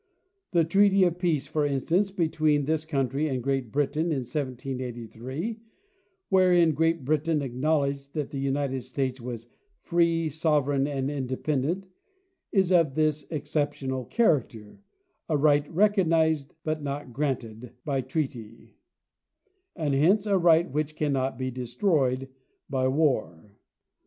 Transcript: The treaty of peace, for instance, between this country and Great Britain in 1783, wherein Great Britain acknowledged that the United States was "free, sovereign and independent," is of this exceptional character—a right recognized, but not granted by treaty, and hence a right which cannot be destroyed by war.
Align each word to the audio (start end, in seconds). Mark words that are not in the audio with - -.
The 0.49 0.63
treaty 0.63 1.03
of 1.03 1.19
peace, 1.19 1.45
for 1.45 1.63
instance, 1.63 2.09
between 2.09 2.65
this 2.65 2.85
country 2.85 3.27
and 3.27 3.43
Great 3.43 3.71
Britain 3.71 4.05
in 4.05 4.21
1783, 4.23 5.59
wherein 6.29 6.71
Great 6.73 7.05
Britain 7.05 7.43
acknowledged 7.43 8.11
that 8.15 8.31
the 8.31 8.39
United 8.39 8.81
States 8.81 9.21
was 9.21 9.47
"free, 9.83 10.27
sovereign 10.27 10.87
and 10.87 11.11
independent," 11.11 11.85
is 12.51 12.71
of 12.71 12.95
this 12.95 13.27
exceptional 13.29 14.05
character—a 14.05 15.37
right 15.37 15.71
recognized, 15.71 16.55
but 16.63 16.81
not 16.81 17.13
granted 17.13 17.73
by 17.85 18.01
treaty, 18.01 18.73
and 19.75 19.93
hence 19.93 20.25
a 20.25 20.35
right 20.39 20.67
which 20.71 20.95
cannot 20.95 21.37
be 21.37 21.51
destroyed 21.51 22.27
by 22.67 22.87
war. 22.87 23.55